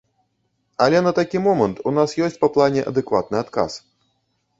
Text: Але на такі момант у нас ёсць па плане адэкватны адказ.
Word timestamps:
Але 0.85 1.01
на 1.07 1.11
такі 1.19 1.41
момант 1.47 1.83
у 1.91 1.93
нас 1.97 2.15
ёсць 2.29 2.39
па 2.45 2.49
плане 2.55 2.81
адэкватны 2.93 3.35
адказ. 3.43 3.71